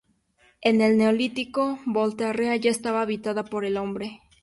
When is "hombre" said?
3.77-4.19